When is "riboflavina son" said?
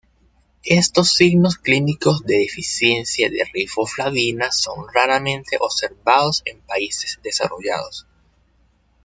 3.53-4.87